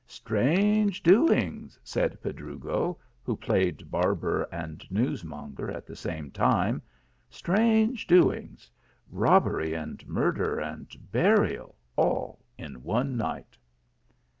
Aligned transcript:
"Strange 0.07 1.03
doings," 1.03 1.77
said 1.83 2.19
Pedrugo, 2.23 2.97
who 3.21 3.35
played 3.35 3.91
bar 3.91 4.15
ber 4.15 4.47
and 4.51 4.79
newsmonger 4.89 5.71
at 5.71 5.85
the 5.85 5.95
same 5.95 6.31
time." 6.31 6.81
Strange 7.29 8.07
doings! 8.07 8.71
Robbery, 9.11 9.75
and 9.75 10.03
murder, 10.07 10.57
and 10.59 10.87
burial, 11.11 11.75
all 11.95 12.43
in 12.57 12.81
one 12.81 13.15
night 13.15 13.55